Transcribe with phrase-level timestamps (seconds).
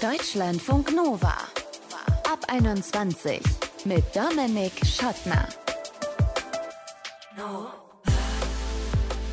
[0.00, 1.34] Deutschlandfunk Nova.
[2.30, 3.40] Ab 21
[3.86, 5.48] mit Dominik Schottner.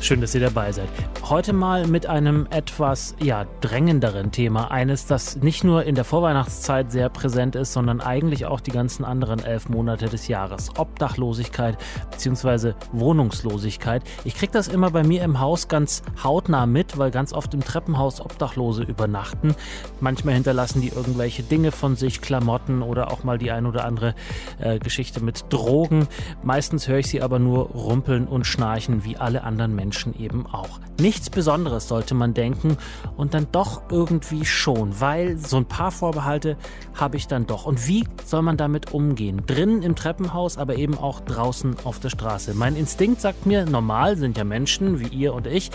[0.00, 0.88] Schön, dass ihr dabei seid.
[1.30, 4.70] Heute mal mit einem etwas ja, drängenderen Thema.
[4.70, 9.06] Eines, das nicht nur in der Vorweihnachtszeit sehr präsent ist, sondern eigentlich auch die ganzen
[9.06, 10.68] anderen elf Monate des Jahres.
[10.76, 11.78] Obdachlosigkeit
[12.10, 12.74] bzw.
[12.92, 14.02] Wohnungslosigkeit.
[14.24, 17.64] Ich kriege das immer bei mir im Haus ganz hautnah mit, weil ganz oft im
[17.64, 19.54] Treppenhaus Obdachlose übernachten.
[20.00, 24.14] Manchmal hinterlassen die irgendwelche Dinge von sich, Klamotten oder auch mal die ein oder andere
[24.58, 26.06] äh, Geschichte mit Drogen.
[26.42, 30.80] Meistens höre ich sie aber nur rumpeln und schnarchen wie alle anderen Menschen eben auch.
[31.00, 32.76] Nicht nichts Besonderes, sollte man denken.
[33.16, 36.56] Und dann doch irgendwie schon, weil so ein paar Vorbehalte
[36.94, 37.66] habe ich dann doch.
[37.66, 39.42] Und wie soll man damit umgehen?
[39.46, 42.54] Drinnen im Treppenhaus, aber eben auch draußen auf der Straße.
[42.54, 45.70] Mein Instinkt sagt mir, normal sind ja Menschen wie ihr und ich.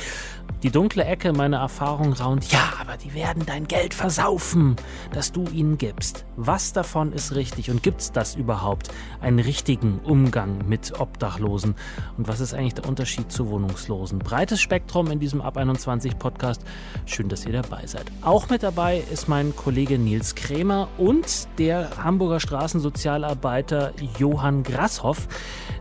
[0.64, 4.76] Die dunkle Ecke meiner Erfahrung raunt, ja, aber die werden dein Geld versaufen,
[5.14, 6.26] das du ihnen gibst.
[6.36, 8.90] Was davon ist richtig und gibt es das überhaupt?
[9.22, 11.76] Einen richtigen Umgang mit Obdachlosen?
[12.18, 14.20] Und was ist eigentlich der Unterschied zu Wohnungslosen?
[14.20, 16.62] Breites Spektrum in diesem Ab 21 Podcast.
[17.06, 18.06] Schön, dass ihr dabei seid.
[18.22, 25.28] Auch mit dabei ist mein Kollege Nils Krämer und der Hamburger Straßensozialarbeiter Johann Grasshoff.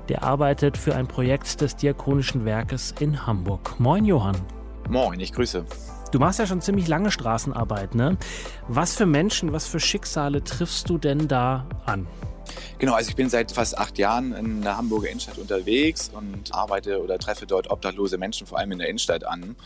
[0.08, 3.80] Der arbeitet für ein Projekt des Diakonischen Werkes in Hamburg.
[3.80, 4.36] Moin, Johann.
[4.88, 5.64] Moin, ich grüße.
[6.12, 8.16] Du machst ja schon ziemlich lange Straßenarbeit, ne?
[8.68, 12.06] Was für Menschen, was für Schicksale triffst du denn da an?
[12.78, 17.02] Genau, also ich bin seit fast acht Jahren in der Hamburger Innenstadt unterwegs und arbeite
[17.02, 19.56] oder treffe dort obdachlose Menschen, vor allem in der Innenstadt an.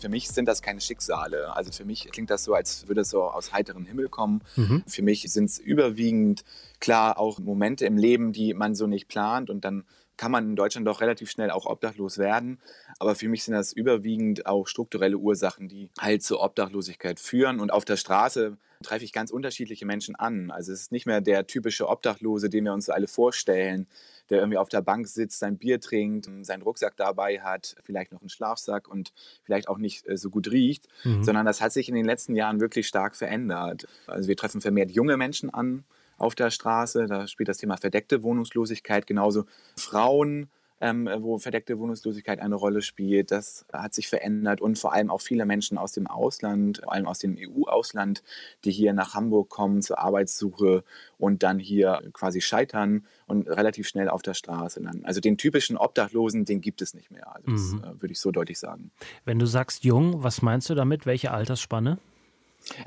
[0.00, 1.54] Für mich sind das keine Schicksale.
[1.54, 4.42] Also für mich klingt das so, als würde es so aus heiterem Himmel kommen.
[4.56, 4.82] Mhm.
[4.86, 6.44] Für mich sind es überwiegend
[6.80, 9.84] klar auch Momente im Leben, die man so nicht plant und dann
[10.16, 12.60] kann man in Deutschland doch relativ schnell auch obdachlos werden.
[12.98, 17.60] Aber für mich sind das überwiegend auch strukturelle Ursachen, die halt zur Obdachlosigkeit führen.
[17.60, 20.50] Und auf der Straße treffe ich ganz unterschiedliche Menschen an.
[20.50, 23.86] Also es ist nicht mehr der typische Obdachlose, den wir uns alle vorstellen,
[24.30, 28.20] der irgendwie auf der Bank sitzt, sein Bier trinkt, seinen Rucksack dabei hat, vielleicht noch
[28.20, 29.12] einen Schlafsack und
[29.42, 31.22] vielleicht auch nicht äh, so gut riecht, mhm.
[31.22, 33.86] sondern das hat sich in den letzten Jahren wirklich stark verändert.
[34.06, 35.84] Also wir treffen vermehrt junge Menschen an,
[36.16, 37.06] auf der Straße.
[37.06, 39.44] Da spielt das Thema verdeckte Wohnungslosigkeit genauso.
[39.76, 40.48] Frauen,
[40.82, 45.20] ähm, wo verdeckte Wohnungslosigkeit eine Rolle spielt, das hat sich verändert und vor allem auch
[45.20, 48.24] viele Menschen aus dem Ausland, vor allem aus dem EU-Ausland,
[48.64, 50.82] die hier nach Hamburg kommen zur Arbeitssuche
[51.18, 55.04] und dann hier quasi scheitern und relativ schnell auf der Straße landen.
[55.04, 57.32] Also den typischen Obdachlosen, den gibt es nicht mehr.
[57.32, 57.84] Also das mhm.
[57.84, 58.90] äh, würde ich so deutlich sagen.
[59.24, 61.06] Wenn du sagst jung, was meinst du damit?
[61.06, 61.98] Welche Altersspanne?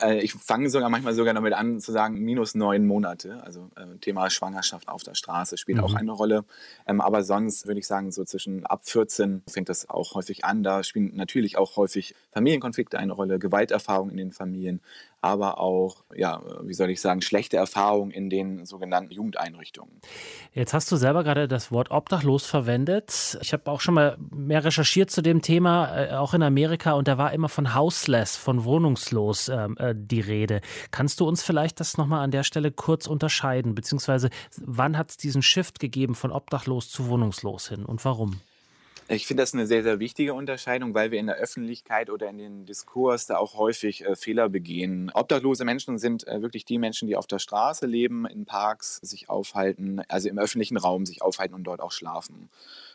[0.01, 3.43] Äh, ich fange sogar manchmal sogar damit an zu sagen, minus neun Monate.
[3.43, 5.83] Also äh, Thema Schwangerschaft auf der Straße spielt mhm.
[5.83, 6.45] auch eine Rolle.
[6.87, 10.63] Ähm, aber sonst würde ich sagen, so zwischen ab 14 fängt das auch häufig an.
[10.63, 14.81] Da spielen natürlich auch häufig Familienkonflikte eine Rolle, Gewalterfahrung in den Familien,
[15.25, 19.99] aber auch, ja, wie soll ich sagen, schlechte Erfahrungen in den sogenannten Jugendeinrichtungen.
[20.53, 23.35] Jetzt hast du selber gerade das Wort obdachlos verwendet.
[23.41, 27.07] Ich habe auch schon mal mehr recherchiert zu dem Thema, äh, auch in Amerika, und
[27.07, 30.61] da war immer von houseless, von wohnungslos ähm, äh, die Rede.
[30.91, 34.29] Kannst du uns vielleicht das nochmal an der Stelle kurz unterscheiden, beziehungsweise
[34.61, 38.41] wann hat es diesen Shift gegeben von obdachlos zu wohnungslos hin und warum?
[39.07, 42.39] Ich finde das eine sehr, sehr wichtige Unterscheidung, weil wir in der Öffentlichkeit oder in
[42.39, 45.11] den Diskurs da auch häufig äh, Fehler begehen.
[45.13, 49.29] Obdachlose Menschen sind äh, wirklich die Menschen, die auf der Straße leben, in Parks sich
[49.29, 52.49] aufhalten, also im öffentlichen Raum sich aufhalten und dort auch schlafen.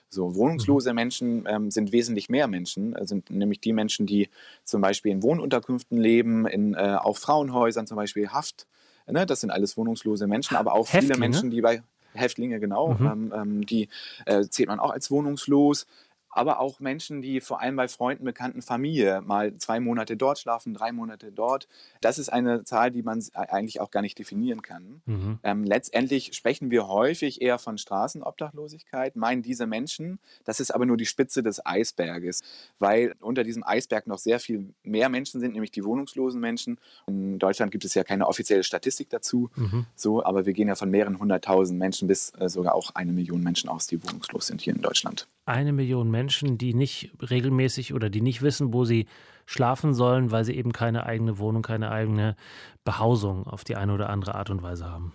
[0.08, 0.96] So, wohnungslose mhm.
[0.96, 4.28] Menschen ähm, sind wesentlich mehr Menschen, äh, sind nämlich die Menschen, die
[4.64, 8.66] zum Beispiel in Wohnunterkünften leben, in äh, auch Frauenhäusern zum Beispiel Haft.
[9.06, 11.14] Ne, das sind alles wohnungslose Menschen, aber auch Häftlinge?
[11.14, 11.82] viele Menschen, die bei
[12.14, 13.06] Häftlinge, genau, mhm.
[13.06, 13.88] ähm, ähm, die
[14.26, 15.86] äh, zählt man auch als wohnungslos
[16.30, 20.74] aber auch Menschen, die vor allem bei Freunden, Bekannten, Familie mal zwei Monate dort schlafen,
[20.74, 21.68] drei Monate dort.
[22.00, 25.02] Das ist eine Zahl, die man eigentlich auch gar nicht definieren kann.
[25.06, 25.38] Mhm.
[25.42, 30.20] Ähm, letztendlich sprechen wir häufig eher von Straßenobdachlosigkeit, meinen diese Menschen.
[30.44, 32.42] Das ist aber nur die Spitze des Eisberges,
[32.78, 36.78] weil unter diesem Eisberg noch sehr viel mehr Menschen sind, nämlich die wohnungslosen Menschen.
[37.06, 39.86] In Deutschland gibt es ja keine offizielle Statistik dazu, mhm.
[39.96, 43.42] so, aber wir gehen ja von mehreren hunderttausend Menschen bis äh, sogar auch eine Million
[43.42, 48.10] Menschen aus, die wohnungslos sind hier in Deutschland eine Million Menschen, die nicht regelmäßig oder
[48.10, 49.06] die nicht wissen, wo sie
[49.46, 52.36] schlafen sollen, weil sie eben keine eigene Wohnung, keine eigene
[52.84, 55.12] Behausung auf die eine oder andere Art und Weise haben.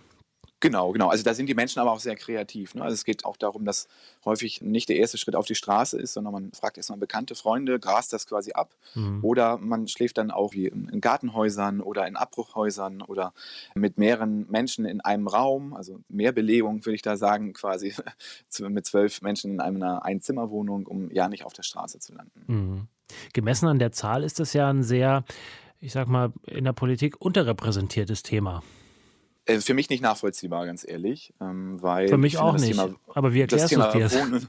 [0.60, 1.08] Genau, genau.
[1.08, 2.74] Also da sind die Menschen aber auch sehr kreativ.
[2.74, 2.82] Ne?
[2.82, 3.88] Also es geht auch darum, dass
[4.24, 7.78] häufig nicht der erste Schritt auf die Straße ist, sondern man fragt erstmal bekannte Freunde,
[7.78, 8.74] grast das quasi ab.
[8.94, 9.22] Mhm.
[9.22, 13.34] Oder man schläft dann auch wie in Gartenhäusern oder in Abbruchhäusern oder
[13.74, 15.74] mit mehreren Menschen in einem Raum.
[15.74, 17.94] Also mehr Belegung, würde ich da sagen, quasi
[18.60, 22.44] mit zwölf Menschen in einer Einzimmerwohnung, um ja nicht auf der Straße zu landen.
[22.46, 22.88] Mhm.
[23.34, 25.24] Gemessen an der Zahl ist das ja ein sehr
[25.78, 28.62] ich sag mal, in der Politik unterrepräsentiertes Thema.
[29.46, 31.32] Äh, für mich nicht nachvollziehbar, ganz ehrlich.
[31.40, 32.72] Ähm, weil Für mich auch nicht.
[32.72, 34.48] Thema, aber wie erklärst du dir das?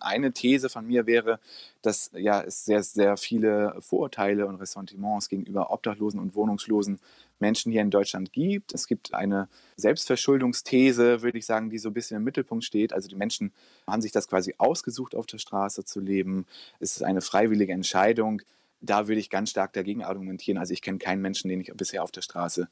[0.00, 1.40] Eine These von mir wäre,
[1.82, 7.00] dass ja, es sehr, sehr viele Vorurteile und Ressentiments gegenüber Obdachlosen und Wohnungslosen
[7.40, 8.72] Menschen hier in Deutschland gibt.
[8.72, 12.92] Es gibt eine Selbstverschuldungsthese, würde ich sagen, die so ein bisschen im Mittelpunkt steht.
[12.92, 13.52] Also die Menschen
[13.84, 16.46] haben sich das quasi ausgesucht, auf der Straße zu leben.
[16.78, 18.42] Es ist eine freiwillige Entscheidung.
[18.80, 20.58] Da würde ich ganz stark dagegen argumentieren.
[20.58, 22.68] Also ich kenne keinen Menschen, den ich bisher auf der Straße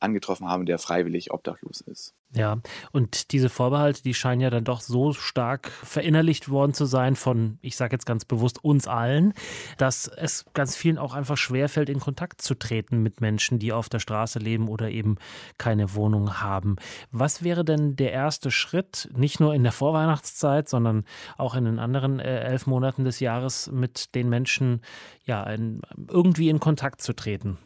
[0.00, 2.14] angetroffen habe, der freiwillig obdachlos ist.
[2.34, 2.58] Ja,
[2.92, 7.58] und diese Vorbehalte, die scheinen ja dann doch so stark verinnerlicht worden zu sein von,
[7.62, 9.32] ich sage jetzt ganz bewusst, uns allen,
[9.78, 13.88] dass es ganz vielen auch einfach schwerfällt, in Kontakt zu treten mit Menschen, die auf
[13.88, 15.16] der Straße leben oder eben
[15.56, 16.76] keine Wohnung haben.
[17.12, 21.06] Was wäre denn der erste Schritt, nicht nur in der Vorweihnachtszeit, sondern
[21.38, 24.82] auch in den anderen äh, elf Monaten des Jahres mit den Menschen
[25.24, 25.80] ja, in,
[26.10, 27.56] irgendwie in Kontakt zu treten?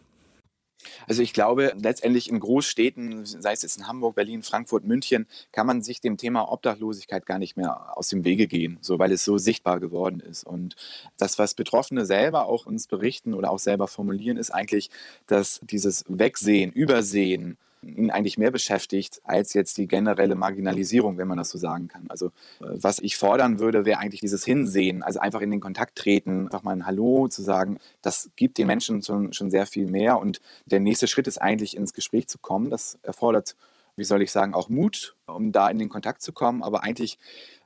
[1.06, 5.66] Also ich glaube, letztendlich in Großstädten, sei es jetzt in Hamburg, Berlin, Frankfurt, München, kann
[5.66, 9.24] man sich dem Thema Obdachlosigkeit gar nicht mehr aus dem Wege gehen, so weil es
[9.24, 10.44] so sichtbar geworden ist.
[10.44, 10.76] Und
[11.18, 14.90] das, was Betroffene selber auch uns berichten oder auch selber formulieren, ist eigentlich,
[15.26, 21.38] dass dieses Wegsehen, Übersehen, ihn eigentlich mehr beschäftigt als jetzt die generelle Marginalisierung, wenn man
[21.38, 22.06] das so sagen kann.
[22.08, 22.30] Also äh,
[22.60, 26.62] was ich fordern würde, wäre eigentlich dieses Hinsehen, also einfach in den Kontakt treten, einfach
[26.62, 27.78] mal ein Hallo zu sagen.
[28.02, 31.76] Das gibt den Menschen schon, schon sehr viel mehr und der nächste Schritt ist eigentlich
[31.76, 32.70] ins Gespräch zu kommen.
[32.70, 33.56] Das erfordert
[33.94, 36.62] wie soll ich sagen, auch Mut, um da in den Kontakt zu kommen.
[36.62, 37.18] Aber eigentlich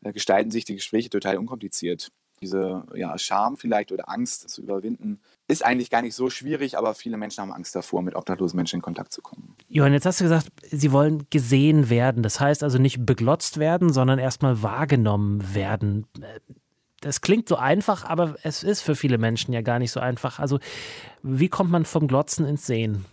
[0.03, 2.11] äh, gestalten sich die Gespräche total unkompliziert
[2.41, 6.95] diese ja, Scham vielleicht oder Angst zu überwinden, ist eigentlich gar nicht so schwierig, aber
[6.95, 9.55] viele Menschen haben Angst davor, mit obdachlosen Menschen in Kontakt zu kommen.
[9.69, 12.23] Johann, jetzt hast du gesagt, sie wollen gesehen werden.
[12.23, 16.07] Das heißt also nicht beglotzt werden, sondern erstmal wahrgenommen werden.
[17.01, 20.39] Das klingt so einfach, aber es ist für viele Menschen ja gar nicht so einfach.
[20.39, 20.59] Also,
[21.23, 23.05] wie kommt man vom Glotzen ins Sehen?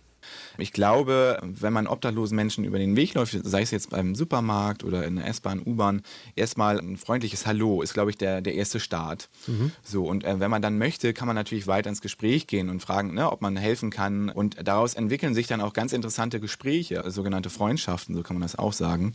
[0.58, 4.84] Ich glaube, wenn man obdachlosen Menschen über den Weg läuft, sei es jetzt beim Supermarkt
[4.84, 6.02] oder in der S-Bahn, U-Bahn,
[6.36, 9.28] erstmal ein freundliches Hallo ist, glaube ich, der, der erste Start.
[9.46, 9.72] Mhm.
[9.82, 12.80] So, und äh, wenn man dann möchte, kann man natürlich weiter ins Gespräch gehen und
[12.80, 14.28] fragen, ne, ob man helfen kann.
[14.28, 18.56] Und daraus entwickeln sich dann auch ganz interessante Gespräche, sogenannte Freundschaften, so kann man das
[18.56, 19.14] auch sagen.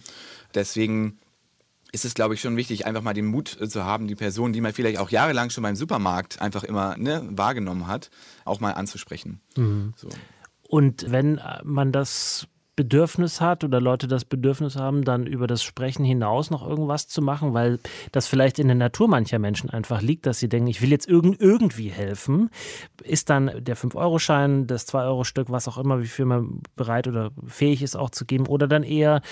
[0.54, 1.20] Deswegen
[1.92, 4.62] ist es, glaube ich, schon wichtig, einfach mal den Mut zu haben, die Person, die
[4.62, 8.10] man vielleicht auch jahrelang schon beim Supermarkt einfach immer ne, wahrgenommen hat,
[8.46, 9.42] auch mal anzusprechen.
[9.56, 9.94] Mhm.
[9.96, 10.10] So.
[10.70, 16.06] Und wenn man das Bedürfnis hat oder Leute das Bedürfnis haben, dann über das Sprechen
[16.06, 17.80] hinaus noch irgendwas zu machen, weil
[18.12, 21.10] das vielleicht in der Natur mancher Menschen einfach liegt, dass sie denken, ich will jetzt
[21.10, 22.52] irgend, irgendwie helfen,
[23.04, 27.82] ist dann der 5-Euro-Schein, das 2-Euro-Stück, was auch immer, wie viel man bereit oder fähig
[27.82, 29.24] ist auch zu geben, oder dann eher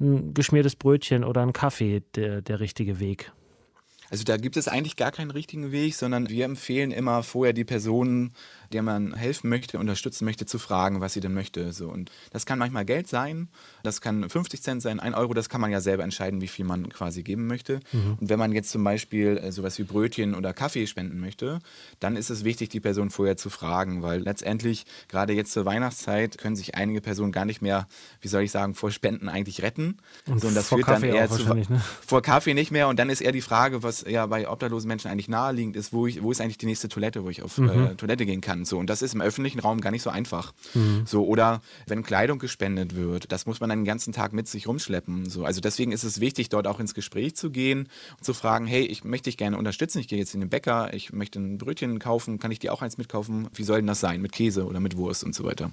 [0.00, 3.32] ein geschmiertes Brötchen oder ein Kaffee der, der richtige Weg?
[4.10, 7.64] Also da gibt es eigentlich gar keinen richtigen Weg, sondern wir empfehlen immer vorher die
[7.64, 8.32] Personen
[8.72, 11.72] der man helfen möchte, unterstützen möchte, zu fragen, was sie denn möchte.
[11.72, 11.88] So.
[11.88, 13.48] Und das kann manchmal Geld sein,
[13.82, 16.64] das kann 50 Cent sein, 1 Euro, das kann man ja selber entscheiden, wie viel
[16.64, 17.80] man quasi geben möchte.
[17.92, 18.18] Mhm.
[18.20, 21.60] Und wenn man jetzt zum Beispiel äh, sowas wie Brötchen oder Kaffee spenden möchte,
[22.00, 26.38] dann ist es wichtig, die Person vorher zu fragen, weil letztendlich, gerade jetzt zur Weihnachtszeit,
[26.38, 27.86] können sich einige Personen gar nicht mehr,
[28.20, 29.98] wie soll ich sagen, vor Spenden eigentlich retten.
[30.26, 31.82] Und so, und das vor führt Kaffee dann eher zu, ne?
[32.06, 32.88] vor Kaffee nicht mehr.
[32.88, 36.06] Und dann ist eher die Frage, was ja bei obdachlosen Menschen eigentlich naheliegend ist, wo,
[36.06, 37.68] ich, wo ist eigentlich die nächste Toilette, wo ich auf mhm.
[37.68, 38.64] äh, Toilette gehen kann kann.
[38.64, 40.52] So, und das ist im öffentlichen Raum gar nicht so einfach.
[40.74, 41.02] Mhm.
[41.06, 44.66] So, oder wenn Kleidung gespendet wird, das muss man dann den ganzen Tag mit sich
[44.66, 45.28] rumschleppen.
[45.28, 47.88] So, also deswegen ist es wichtig, dort auch ins Gespräch zu gehen
[48.18, 50.92] und zu fragen, hey, ich möchte dich gerne unterstützen, ich gehe jetzt in den Bäcker,
[50.94, 53.48] ich möchte ein Brötchen kaufen, kann ich dir auch eins mitkaufen?
[53.54, 54.20] Wie soll denn das sein?
[54.20, 55.70] Mit Käse oder mit Wurst und so weiter.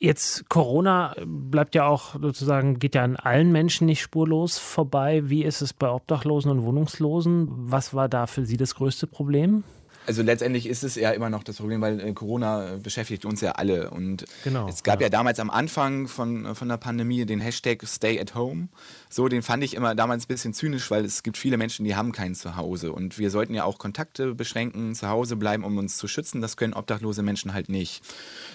[0.00, 5.28] Jetzt Corona bleibt ja auch sozusagen, geht ja an allen Menschen nicht spurlos vorbei.
[5.28, 7.48] Wie ist es bei Obdachlosen und Wohnungslosen?
[7.50, 9.64] Was war da für Sie das größte Problem?
[10.08, 13.42] Also letztendlich ist es ja immer noch das Problem, weil äh, Corona äh, beschäftigt uns
[13.42, 13.90] ja alle.
[13.90, 15.06] Und genau, es gab ja.
[15.06, 18.68] ja damals am Anfang von, äh, von der Pandemie den Hashtag Stay at Home.
[19.10, 21.94] So, den fand ich immer damals ein bisschen zynisch, weil es gibt viele Menschen, die
[21.94, 22.90] haben kein Zuhause.
[22.90, 26.40] Und wir sollten ja auch Kontakte beschränken, zu Hause bleiben, um uns zu schützen.
[26.40, 28.02] Das können obdachlose Menschen halt nicht.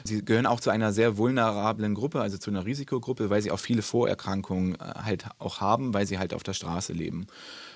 [0.03, 3.59] Sie gehören auch zu einer sehr vulnerablen Gruppe, also zu einer Risikogruppe, weil sie auch
[3.59, 7.27] viele Vorerkrankungen halt auch haben, weil sie halt auf der Straße leben.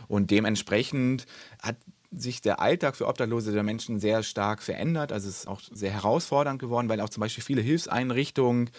[0.07, 1.27] Und dementsprechend
[1.61, 1.75] hat
[2.21, 5.11] sich der Alltag für Obdachlose der Menschen sehr stark verändert.
[5.11, 8.69] Also es ist auch sehr herausfordernd geworden, weil auch zum Beispiel viele Hilfseinrichtungen,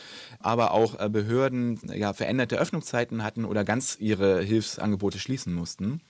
[0.40, 6.00] aber auch äh, Behörden ja, veränderte Öffnungszeiten hatten oder ganz ihre Hilfsangebote schließen mussten.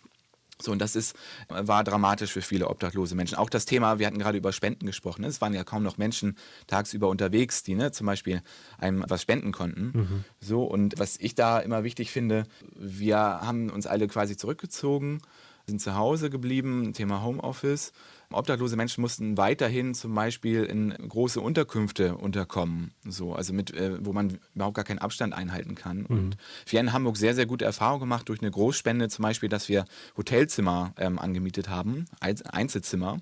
[0.61, 1.15] So, und das ist,
[1.49, 3.39] war dramatisch für viele obdachlose Menschen.
[3.39, 5.23] Auch das Thema, wir hatten gerade über Spenden gesprochen.
[5.23, 5.29] Ne?
[5.29, 8.43] Es waren ja kaum noch Menschen tagsüber unterwegs, die ne, zum Beispiel
[8.77, 9.93] einem was spenden konnten.
[9.95, 10.25] Mhm.
[10.41, 12.45] So, und was ich da immer wichtig finde,
[12.75, 15.21] wir haben uns alle quasi zurückgezogen
[15.69, 17.93] sind zu Hause geblieben, Thema Homeoffice.
[18.31, 24.13] Obdachlose Menschen mussten weiterhin zum Beispiel in große Unterkünfte unterkommen, so, also mit, äh, wo
[24.13, 26.01] man überhaupt gar keinen Abstand einhalten kann.
[26.01, 26.07] Mhm.
[26.07, 29.49] Und wir haben in Hamburg sehr, sehr gute Erfahrungen gemacht durch eine Großspende, zum Beispiel,
[29.49, 29.87] dass wir
[30.19, 33.17] Hotelzimmer ähm, angemietet haben, Einzelzimmer,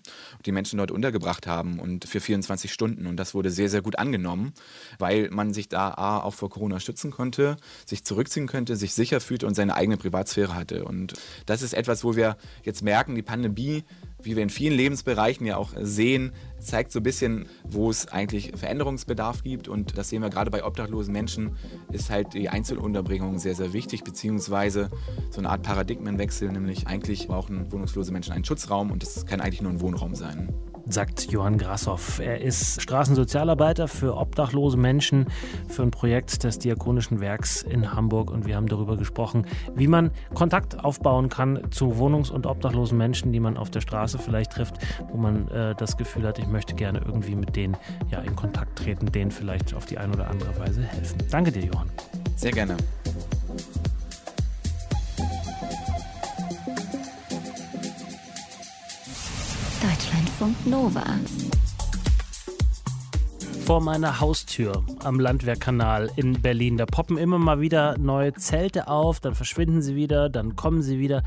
[0.45, 3.07] die Menschen dort untergebracht haben und für 24 Stunden.
[3.07, 4.55] Und das wurde sehr, sehr gut angenommen,
[4.99, 9.21] weil man sich da A, auch vor Corona schützen konnte, sich zurückziehen könnte, sich sicher
[9.21, 10.85] fühlte und seine eigene Privatsphäre hatte.
[10.85, 11.13] Und
[11.47, 13.85] das ist etwas, wo wir jetzt merken, die Pandemie
[14.23, 18.53] wie wir in vielen Lebensbereichen ja auch sehen, zeigt so ein bisschen, wo es eigentlich
[18.57, 19.69] Veränderungsbedarf gibt.
[19.69, 21.57] Und das sehen wir gerade bei obdachlosen Menschen,
[21.93, 24.91] ist halt die Einzelunterbringung sehr, sehr wichtig, beziehungsweise
[25.31, 29.63] so eine Art Paradigmenwechsel, nämlich eigentlich brauchen wohnungslose Menschen einen Schutzraum und das kann eigentlich
[29.63, 30.53] nur ein Wohnraum sein
[30.88, 32.21] sagt Johann Grassoff.
[32.21, 35.26] Er ist Straßensozialarbeiter für obdachlose Menschen
[35.69, 40.11] für ein Projekt des Diakonischen Werks in Hamburg und wir haben darüber gesprochen, wie man
[40.35, 44.76] Kontakt aufbauen kann zu wohnungs- und obdachlosen Menschen, die man auf der Straße vielleicht trifft,
[45.11, 47.76] wo man äh, das Gefühl hat, ich möchte gerne irgendwie mit denen
[48.11, 51.19] ja in Kontakt treten, denen vielleicht auf die eine oder andere Weise helfen.
[51.31, 51.90] Danke dir, Johann.
[52.37, 52.76] Sehr gerne.
[60.65, 61.05] Nova.
[63.65, 66.76] Vor meiner Haustür am Landwehrkanal in Berlin.
[66.76, 71.00] Da poppen immer mal wieder neue Zelte auf, dann verschwinden sie wieder, dann kommen sie
[71.00, 71.25] wieder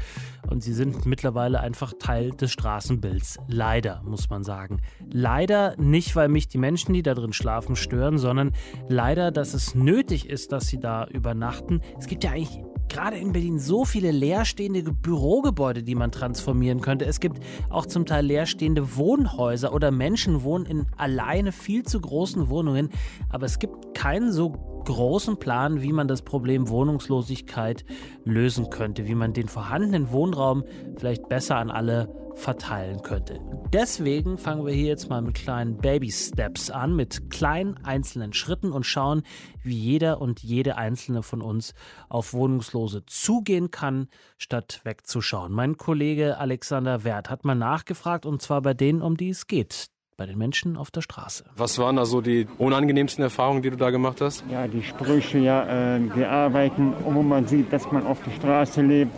[0.49, 3.39] und sie sind mittlerweile einfach Teil des Straßenbilds.
[3.47, 4.81] Leider, muss man sagen.
[5.11, 8.53] Leider nicht, weil mich die Menschen, die da drin schlafen, stören, sondern
[8.87, 11.81] leider, dass es nötig ist, dass sie da übernachten.
[11.97, 17.05] Es gibt ja eigentlich gerade in Berlin so viele leerstehende Bürogebäude, die man transformieren könnte.
[17.05, 22.49] Es gibt auch zum Teil leerstehende Wohnhäuser oder Menschen wohnen in alleine viel zu großen
[22.49, 22.89] Wohnungen.
[23.29, 27.85] Aber es gibt keinen so großen Plan, wie man das Problem Wohnungslosigkeit
[28.23, 30.63] lösen könnte, wie man den vorhandenen Wohnraum
[30.97, 33.39] vielleicht besser an alle verteilen könnte.
[33.73, 38.85] Deswegen fangen wir hier jetzt mal mit kleinen Baby-Steps an, mit kleinen einzelnen Schritten und
[38.85, 39.23] schauen,
[39.61, 41.73] wie jeder und jede einzelne von uns
[42.07, 44.07] auf Wohnungslose zugehen kann,
[44.37, 45.51] statt wegzuschauen.
[45.51, 49.89] Mein Kollege Alexander Wert hat mal nachgefragt und zwar bei denen, um die es geht
[50.19, 51.45] bei den Menschen auf der Straße.
[51.55, 54.43] Was waren da so die unangenehmsten Erfahrungen, die du da gemacht hast?
[54.51, 58.81] Ja, die Sprüche, ja, äh, wir arbeiten, wo man sieht, dass man auf der Straße
[58.81, 59.17] lebt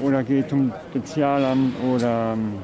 [0.00, 2.54] oder geht zum Sozialamt oder ähm,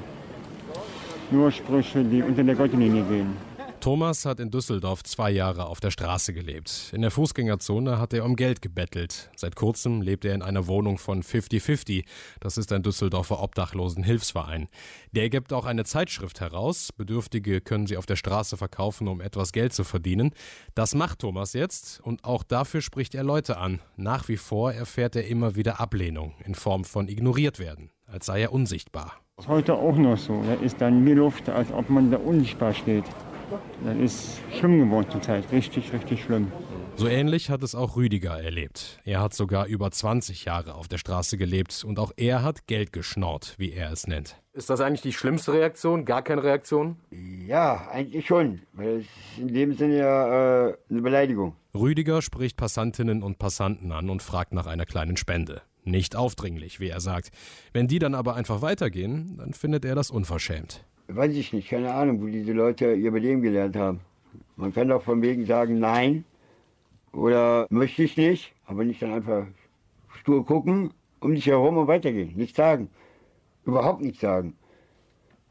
[1.30, 3.36] nur Sprüche, die unter der Gürtellinie gehen.
[3.82, 6.92] Thomas hat in Düsseldorf zwei Jahre auf der Straße gelebt.
[6.94, 9.28] In der Fußgängerzone hat er um Geld gebettelt.
[9.34, 12.04] Seit kurzem lebt er in einer Wohnung von 50-50.
[12.38, 14.68] Das ist ein Düsseldorfer Obdachlosenhilfsverein.
[15.10, 16.92] Der gibt auch eine Zeitschrift heraus.
[16.92, 20.30] Bedürftige können sie auf der Straße verkaufen, um etwas Geld zu verdienen.
[20.76, 23.80] Das macht Thomas jetzt und auch dafür spricht er Leute an.
[23.96, 28.42] Nach wie vor erfährt er immer wieder Ablehnung in Form von ignoriert werden, als sei
[28.42, 29.14] er unsichtbar.
[29.48, 30.40] Heute auch noch so.
[30.46, 33.06] Da ist dann wie Luft, als ob man da unsichtbar steht.
[33.84, 36.50] Das ist schlimm geworden zur Zeit, richtig, richtig schlimm.
[36.94, 39.00] So ähnlich hat es auch Rüdiger erlebt.
[39.04, 42.92] Er hat sogar über 20 Jahre auf der Straße gelebt und auch er hat Geld
[42.92, 44.36] geschnorrt, wie er es nennt.
[44.52, 46.04] Ist das eigentlich die schlimmste Reaktion?
[46.04, 46.96] Gar keine Reaktion?
[47.46, 51.56] Ja, eigentlich schon, weil es ist in dem Sinne ja äh, eine Beleidigung.
[51.74, 55.62] Rüdiger spricht Passantinnen und Passanten an und fragt nach einer kleinen Spende.
[55.84, 57.30] Nicht aufdringlich, wie er sagt.
[57.72, 60.84] Wenn die dann aber einfach weitergehen, dann findet er das unverschämt.
[61.14, 64.00] Weiß ich nicht, keine Ahnung, wo diese Leute ihr Überleben gelernt haben.
[64.56, 66.24] Man kann doch von wegen sagen, nein
[67.12, 69.46] oder möchte ich nicht, aber nicht dann einfach
[70.20, 72.32] stur gucken, um dich herum und weitergehen.
[72.36, 72.88] Nichts sagen.
[73.64, 74.54] Überhaupt nichts sagen.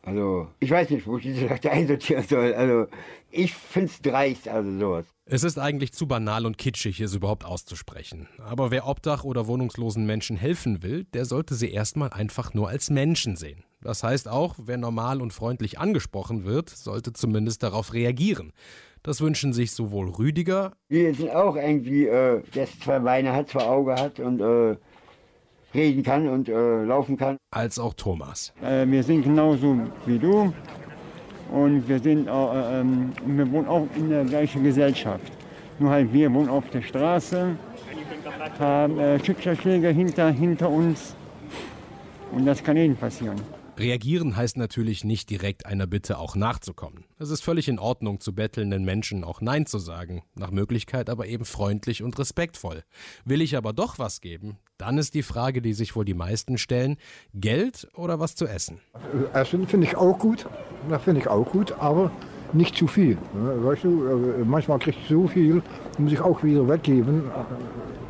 [0.03, 2.53] Also, ich weiß nicht, wo ich diese Leute einsortieren soll.
[2.53, 2.87] Also,
[3.29, 5.05] ich finde es dreist, also sowas.
[5.25, 8.27] Es ist eigentlich zu banal und kitschig, es überhaupt auszusprechen.
[8.39, 12.89] Aber wer Obdach- oder wohnungslosen Menschen helfen will, der sollte sie erstmal einfach nur als
[12.89, 13.63] Menschen sehen.
[13.83, 18.53] Das heißt auch, wer normal und freundlich angesprochen wird, sollte zumindest darauf reagieren.
[19.03, 20.73] Das wünschen sich sowohl Rüdiger.
[20.87, 24.77] Wir sind auch irgendwie, äh, der zwei Beine hat, zwei Augen hat und äh,
[25.73, 27.37] reden kann und äh, laufen kann.
[27.49, 28.53] Als auch Thomas.
[28.61, 30.53] Äh, wir sind genauso wie du
[31.51, 35.31] und wir, sind, äh, ähm, wir wohnen auch in der gleichen Gesellschaft.
[35.79, 37.55] Nur halt wir wohnen auf der Straße,
[38.59, 41.15] haben äh, Schicksalsschläge hinter, hinter uns
[42.31, 43.41] und das kann ihnen passieren.
[43.81, 47.05] Reagieren heißt natürlich nicht direkt einer Bitte auch nachzukommen.
[47.17, 51.25] Es ist völlig in Ordnung, zu bettelnden Menschen auch Nein zu sagen, nach Möglichkeit aber
[51.25, 52.83] eben freundlich und respektvoll.
[53.25, 56.59] Will ich aber doch was geben, dann ist die Frage, die sich wohl die meisten
[56.59, 56.97] stellen,
[57.33, 58.79] Geld oder was zu essen?
[59.33, 60.45] Essen finde ich auch gut,
[60.87, 62.11] das finde ich auch gut, aber
[62.53, 63.17] nicht zu viel.
[63.33, 65.63] Weißt du, äh, manchmal kriege ich so viel,
[65.97, 67.23] muss ich auch wieder weggeben,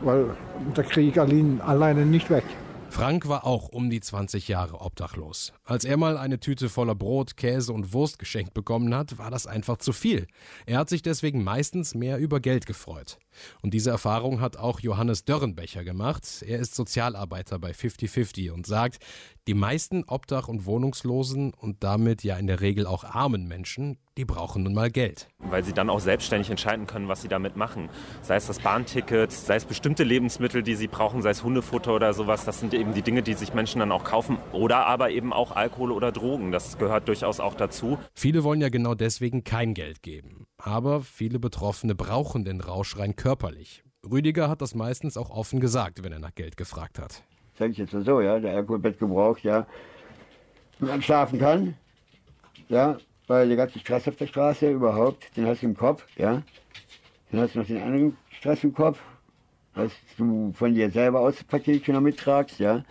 [0.03, 0.25] weil
[0.73, 2.43] da kriege ich alleine nicht weg.
[2.91, 5.53] Frank war auch um die 20 Jahre obdachlos.
[5.63, 9.47] Als er mal eine Tüte voller Brot, Käse und Wurst geschenkt bekommen hat, war das
[9.47, 10.27] einfach zu viel.
[10.65, 13.17] Er hat sich deswegen meistens mehr über Geld gefreut.
[13.61, 16.43] Und diese Erfahrung hat auch Johannes Dörrenbecher gemacht.
[16.45, 18.99] Er ist Sozialarbeiter bei 5050 und sagt,
[19.47, 24.25] die meisten Obdach- und Wohnungslosen und damit ja in der Regel auch armen Menschen, die
[24.25, 25.29] brauchen nun mal Geld.
[25.39, 27.89] Weil sie dann auch selbstständig entscheiden können, was sie damit machen.
[28.21, 32.13] Sei es das Bahnticket, sei es bestimmte Lebensmittel, die sie brauchen, sei es Hundefutter oder
[32.13, 32.45] sowas.
[32.45, 34.37] Das sind eben die Dinge, die sich Menschen dann auch kaufen.
[34.51, 36.51] Oder aber eben auch Alkohol oder Drogen.
[36.51, 37.97] Das gehört durchaus auch dazu.
[38.13, 40.45] Viele wollen ja genau deswegen kein Geld geben.
[40.63, 43.83] Aber viele Betroffene brauchen den Rausch rein körperlich.
[44.09, 47.23] Rüdiger hat das meistens auch offen gesagt, wenn er nach Geld gefragt hat.
[47.57, 49.65] Sag ich jetzt mal so, ja, der Alkoholbett gebraucht, ja,
[50.77, 51.75] man schlafen kann,
[52.69, 56.43] ja, weil der ganze Stress auf der Straße überhaupt, den hast du im Kopf, ja.
[57.31, 58.99] Dann hast du noch den anderen Stress im Kopf,
[59.73, 62.83] was du von dir selber aus das Paketchen noch mittragst, ja.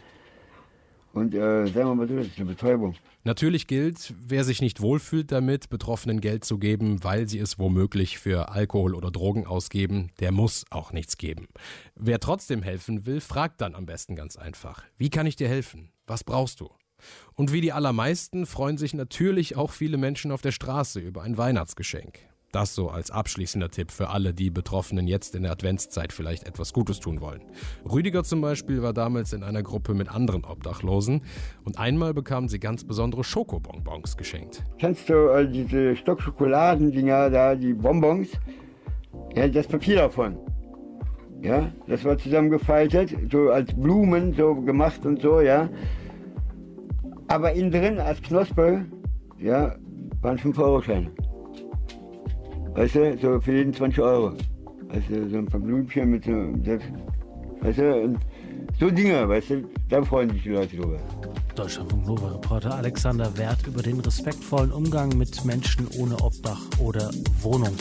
[1.13, 2.95] Und äh, sagen wir mal so, das ist eine Betäubung.
[3.25, 8.19] Natürlich gilt, wer sich nicht wohlfühlt damit, Betroffenen Geld zu geben, weil sie es womöglich
[8.19, 11.49] für Alkohol oder Drogen ausgeben, der muss auch nichts geben.
[11.97, 14.85] Wer trotzdem helfen will, fragt dann am besten ganz einfach.
[14.97, 15.91] Wie kann ich dir helfen?
[16.07, 16.71] Was brauchst du?
[17.35, 21.37] Und wie die allermeisten freuen sich natürlich auch viele Menschen auf der Straße über ein
[21.37, 22.21] Weihnachtsgeschenk.
[22.53, 26.73] Das so als abschließender Tipp für alle, die Betroffenen jetzt in der Adventszeit vielleicht etwas
[26.73, 27.43] Gutes tun wollen.
[27.89, 31.23] Rüdiger zum Beispiel war damals in einer Gruppe mit anderen Obdachlosen
[31.65, 34.65] und einmal bekamen sie ganz besondere Schokobonbons geschenkt.
[34.79, 38.29] Kennst du äh, diese Stockschokoladendinger da, die Bonbons?
[39.37, 40.37] Ja, das Papier davon.
[41.43, 45.69] Ja, das war zusammengefaltet, so als Blumen so gemacht und so, ja.
[47.29, 48.85] Aber innen drin als Knospe,
[49.39, 49.77] ja,
[50.21, 51.13] waren 5-Euro-Scheine.
[52.81, 54.33] Weißt du, so für jeden 20 Euro.
[54.89, 56.33] Weißt du, so ein paar Blümchen mit so,
[56.65, 56.81] das,
[57.61, 58.19] weißt du, und
[58.79, 60.99] so Dinge, weißt du, da freuen sich die Leute drüber.
[61.55, 67.11] Deutschlandfunk Nova Reporter Alexander Wert über den respektvollen Umgang mit Menschen ohne Obdach oder
[67.43, 67.77] Wohnung.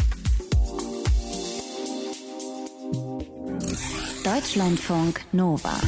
[4.25, 5.79] Deutschlandfunk Nova.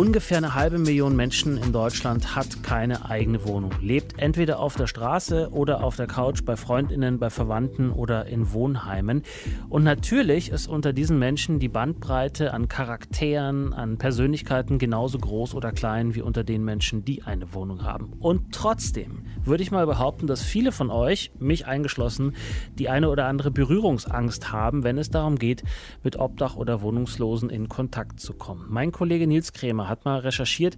[0.00, 4.86] Ungefähr eine halbe Million Menschen in Deutschland hat keine eigene Wohnung, lebt entweder auf der
[4.86, 9.24] Straße oder auf der Couch bei Freundinnen, bei Verwandten oder in Wohnheimen.
[9.68, 15.70] Und natürlich ist unter diesen Menschen die Bandbreite an Charakteren, an Persönlichkeiten genauso groß oder
[15.70, 18.14] klein wie unter den Menschen, die eine Wohnung haben.
[18.20, 22.36] Und trotzdem würde ich mal behaupten, dass viele von euch, mich eingeschlossen,
[22.78, 25.62] die eine oder andere Berührungsangst haben, wenn es darum geht,
[26.02, 28.64] mit Obdach oder Wohnungslosen in Kontakt zu kommen.
[28.70, 30.76] Mein Kollege Nils Krämer hat mal recherchiert,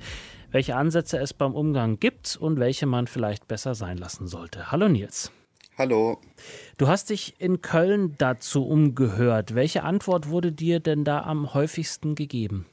[0.50, 4.72] welche Ansätze es beim Umgang gibt und welche man vielleicht besser sein lassen sollte.
[4.72, 5.30] Hallo Nils.
[5.78, 6.18] Hallo.
[6.76, 9.54] Du hast dich in Köln dazu umgehört.
[9.54, 12.66] Welche Antwort wurde dir denn da am häufigsten gegeben?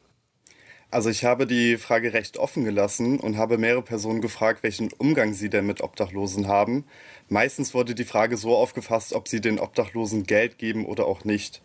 [0.91, 5.34] Also ich habe die Frage recht offen gelassen und habe mehrere Personen gefragt, welchen Umgang
[5.34, 6.84] sie denn mit Obdachlosen haben.
[7.30, 11.62] Meistens wurde die Frage so aufgefasst, ob sie den Obdachlosen Geld geben oder auch nicht.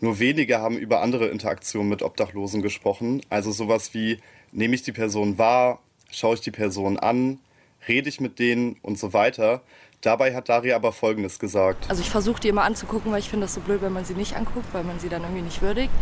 [0.00, 3.22] Nur wenige haben über andere Interaktionen mit Obdachlosen gesprochen.
[3.30, 4.18] Also sowas wie,
[4.52, 5.80] nehme ich die Person wahr,
[6.10, 7.40] schaue ich die Person an,
[7.88, 9.62] rede ich mit denen und so weiter.
[10.00, 11.86] Dabei hat Daria aber Folgendes gesagt.
[11.88, 14.14] Also ich versuche die immer anzugucken, weil ich finde das so blöd, wenn man sie
[14.14, 15.92] nicht anguckt, weil man sie dann irgendwie nicht würdigt.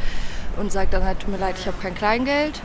[0.58, 2.60] Und sagt dann halt, tut mir leid, ich habe kein Kleingeld.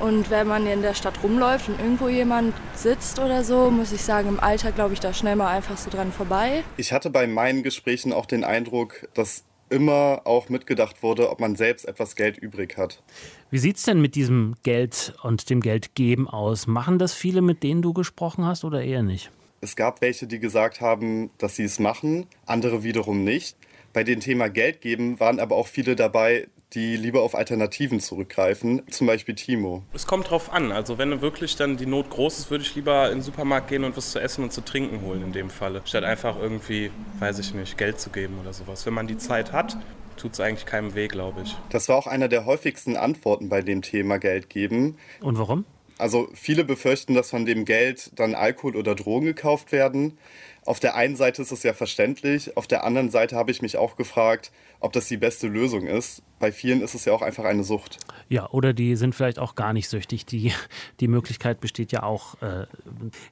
[0.00, 4.02] Und wenn man in der Stadt rumläuft und irgendwo jemand sitzt oder so, muss ich
[4.02, 6.64] sagen, im Alter glaube ich da schnell mal einfach so dran vorbei.
[6.76, 11.56] Ich hatte bei meinen Gesprächen auch den Eindruck, dass immer auch mitgedacht wurde, ob man
[11.56, 13.02] selbst etwas Geld übrig hat.
[13.50, 16.66] Wie sieht es denn mit diesem Geld und dem Geldgeben aus?
[16.66, 19.30] Machen das viele, mit denen du gesprochen hast oder eher nicht?
[19.60, 23.56] Es gab welche, die gesagt haben, dass sie es machen, andere wiederum nicht.
[23.92, 28.82] Bei dem Thema Geld geben waren aber auch viele dabei, die lieber auf Alternativen zurückgreifen,
[28.90, 29.82] zum Beispiel Timo.
[29.94, 30.70] Es kommt drauf an.
[30.70, 33.82] Also wenn wirklich dann die Not groß ist, würde ich lieber in den Supermarkt gehen
[33.82, 35.80] und was zu essen und zu trinken holen in dem Falle.
[35.86, 38.84] Statt einfach irgendwie, weiß ich nicht, Geld zu geben oder sowas.
[38.84, 39.78] Wenn man die Zeit hat,
[40.18, 41.56] tut es eigentlich keinem weh, glaube ich.
[41.70, 44.98] Das war auch einer der häufigsten Antworten bei dem Thema Geld geben.
[45.20, 45.64] Und warum?
[45.98, 50.18] Also viele befürchten, dass von dem Geld dann Alkohol oder Drogen gekauft werden.
[50.66, 53.76] Auf der einen Seite ist es ja verständlich, auf der anderen Seite habe ich mich
[53.76, 54.50] auch gefragt,
[54.86, 56.22] ob das die beste Lösung ist.
[56.38, 57.98] Bei vielen ist es ja auch einfach eine Sucht.
[58.28, 60.24] Ja, oder die sind vielleicht auch gar nicht süchtig.
[60.26, 60.52] Die,
[61.00, 62.40] die Möglichkeit besteht ja auch.
[62.40, 62.66] Äh,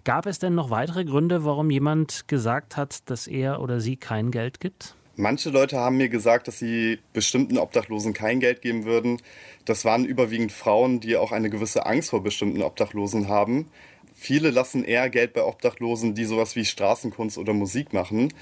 [0.02, 4.32] gab es denn noch weitere Gründe, warum jemand gesagt hat, dass er oder sie kein
[4.32, 4.96] Geld gibt?
[5.16, 9.22] Manche Leute haben mir gesagt, dass sie bestimmten Obdachlosen kein Geld geben würden.
[9.64, 13.68] Das waren überwiegend Frauen, die auch eine gewisse Angst vor bestimmten Obdachlosen haben.
[14.16, 18.32] Viele lassen eher Geld bei Obdachlosen, die sowas wie Straßenkunst oder Musik machen.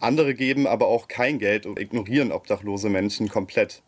[0.00, 3.82] Andere geben aber auch kein Geld und ignorieren obdachlose Menschen komplett.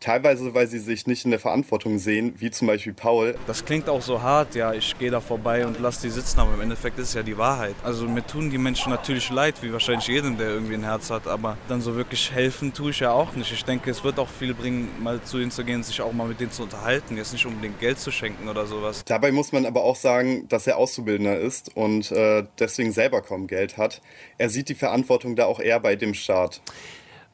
[0.00, 3.34] Teilweise, weil sie sich nicht in der Verantwortung sehen, wie zum Beispiel Paul.
[3.48, 6.54] Das klingt auch so hart, ja, ich gehe da vorbei und lasse die sitzen, aber
[6.54, 7.74] im Endeffekt ist es ja die Wahrheit.
[7.82, 11.26] Also mir tun die Menschen natürlich leid, wie wahrscheinlich jedem, der irgendwie ein Herz hat,
[11.26, 13.52] aber dann so wirklich helfen tue ich ja auch nicht.
[13.52, 16.28] Ich denke, es wird auch viel bringen, mal zu ihnen zu gehen, sich auch mal
[16.28, 19.04] mit denen zu unterhalten, jetzt nicht unbedingt Geld zu schenken oder sowas.
[19.04, 23.48] Dabei muss man aber auch sagen, dass er Auszubildender ist und äh, deswegen selber kaum
[23.48, 24.00] Geld hat.
[24.38, 26.60] Er sieht die Verantwortung da auch eher bei dem Staat.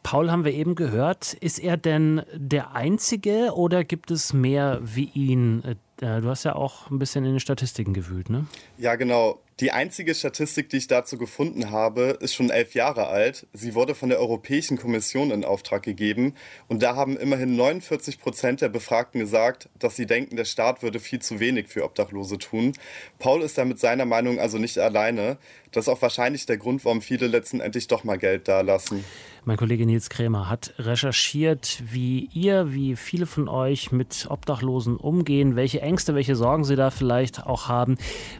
[0.05, 1.33] Paul haben wir eben gehört.
[1.33, 5.63] Ist er denn der Einzige oder gibt es mehr wie ihn?
[6.01, 8.47] Äh, du hast ja auch ein bisschen in den Statistiken gewühlt, ne?
[8.77, 9.41] Ja, genau.
[9.61, 13.47] Die einzige Statistik, die ich dazu gefunden habe, ist schon elf Jahre alt.
[13.53, 16.35] Sie wurde von der Europäischen Kommission in Auftrag gegeben.
[16.67, 20.99] Und da haben immerhin 49 Prozent der Befragten gesagt, dass sie denken, der Staat würde
[20.99, 22.73] viel zu wenig für Obdachlose tun.
[23.21, 25.39] Paul ist da mit seiner Meinung also nicht alleine.
[25.71, 29.05] Das ist auch wahrscheinlich der Grund, warum viele letztendlich doch mal Geld dalassen.
[29.47, 35.55] Mein Kollege Nils Krämer hat recherchiert, wie ihr, wie viele von euch mit Obdachlosen umgehen,
[35.55, 37.99] welche Ängste, welche Sorgen sie da vielleicht auch haben.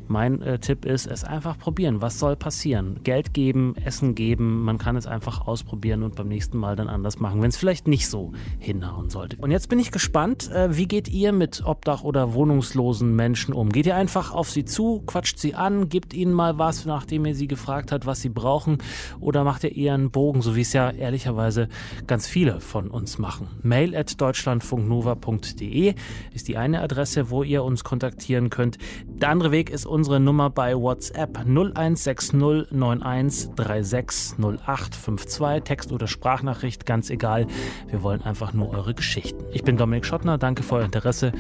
[0.09, 2.01] Mein äh, Tipp ist, es einfach probieren.
[2.01, 3.01] Was soll passieren?
[3.05, 7.21] Geld geben, Essen geben, man kann es einfach ausprobieren und beim nächsten Mal dann anders
[7.21, 9.37] machen, wenn es vielleicht nicht so hinhauen sollte.
[9.43, 13.69] Und jetzt bin ich gespannt, äh, wie geht ihr mit Obdach- oder wohnungslosen Menschen um?
[13.69, 17.35] Geht ihr einfach auf sie zu, quatscht sie an, gebt ihnen mal was, nachdem ihr
[17.35, 18.79] sie gefragt habt, was sie brauchen,
[19.21, 21.69] oder macht ihr eher einen Bogen, so wie es ja ehrlicherweise
[22.07, 23.49] ganz viele von uns machen.
[23.63, 25.95] Mail at deutschlandfunknova.de
[26.33, 28.79] ist die eine Adresse, wo ihr uns kontaktieren könnt.
[29.07, 35.65] Der andere Weg ist unsere Nummer bei WhatsApp 0160 91 36 0852.
[35.65, 37.47] Text oder Sprachnachricht, ganz egal.
[37.89, 39.45] Wir wollen einfach nur eure Geschichten.
[39.53, 41.33] Ich bin Dominik Schottner, danke für euer Interesse.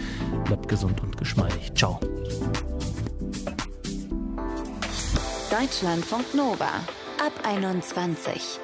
[0.45, 1.73] Bleibt gesund und geschmeidig.
[1.75, 2.01] Ciao.
[5.51, 6.69] Deutschlandfunk Nova
[7.25, 8.64] ab 21.